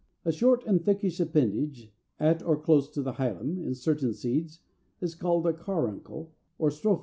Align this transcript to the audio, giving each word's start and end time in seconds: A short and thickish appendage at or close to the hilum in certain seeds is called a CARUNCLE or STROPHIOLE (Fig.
A 0.25 0.31
short 0.31 0.63
and 0.65 0.79
thickish 0.83 1.19
appendage 1.19 1.91
at 2.19 2.41
or 2.41 2.59
close 2.59 2.89
to 2.89 3.03
the 3.03 3.13
hilum 3.13 3.63
in 3.63 3.75
certain 3.75 4.15
seeds 4.15 4.61
is 4.99 5.13
called 5.13 5.45
a 5.45 5.53
CARUNCLE 5.53 6.33
or 6.57 6.71
STROPHIOLE 6.71 6.95
(Fig. 6.95 6.99